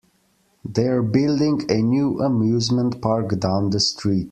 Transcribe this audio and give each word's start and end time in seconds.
They're 0.65 1.03
building 1.03 1.69
a 1.69 1.75
new 1.79 2.21
amusement 2.23 3.03
park 3.03 3.39
down 3.39 3.69
the 3.69 3.79
street. 3.79 4.19